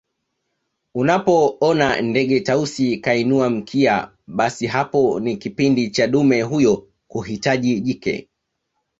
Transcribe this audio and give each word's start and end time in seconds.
Unapoona 0.93 2.01
ndege 2.01 2.39
Tausi 2.39 2.97
kainua 2.97 3.49
mkia 3.49 4.11
basi 4.27 4.67
hapo 4.67 5.19
ni 5.19 5.37
kipindi 5.37 5.89
cha 5.91 6.07
dume 6.07 6.41
huyo 6.41 6.87
kuhitaji 7.07 7.79
jike 7.79 8.29